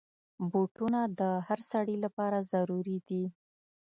بوټونه 0.51 1.01
د 1.19 1.21
هر 1.47 1.59
سړي 1.71 1.95
لپاره 2.05 2.37
ضرور 2.51 2.87
دي. 3.09 3.23